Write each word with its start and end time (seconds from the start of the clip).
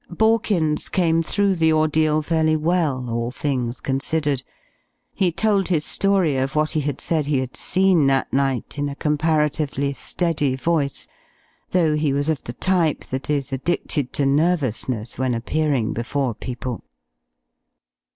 Borkins 0.09 0.91
came 0.91 1.21
through 1.21 1.53
the 1.57 1.71
ordeal 1.71 2.23
fairly 2.23 2.55
well, 2.55 3.07
all 3.07 3.29
things 3.29 3.79
considered. 3.79 4.41
He 5.13 5.31
told 5.31 5.67
his 5.67 5.85
story 5.85 6.37
of 6.37 6.55
what 6.55 6.71
he 6.71 6.79
had 6.79 6.99
said 6.99 7.27
he 7.27 7.37
had 7.37 7.55
seen 7.55 8.07
that 8.07 8.33
night, 8.33 8.79
in 8.79 8.89
a 8.89 8.95
comparatively 8.95 9.93
steady 9.93 10.55
voice, 10.55 11.07
though 11.69 11.95
he 11.95 12.13
was 12.13 12.29
of 12.29 12.43
the 12.45 12.53
type 12.53 13.05
that 13.11 13.29
is 13.29 13.53
addicted 13.53 14.11
to 14.13 14.25
nervousness 14.25 15.19
when 15.19 15.35
appearing 15.35 15.93
before 15.93 16.33
people. 16.33 16.83